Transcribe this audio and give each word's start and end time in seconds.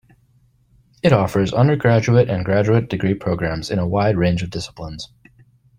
It 1.03 1.13
offers 1.13 1.53
undergraduate 1.53 2.27
and 2.27 2.43
graduate 2.43 2.89
degree 2.89 3.13
programs 3.13 3.69
in 3.69 3.77
a 3.77 3.87
wide 3.87 4.17
range 4.17 4.41
of 4.41 4.49
disciplines. 4.49 5.13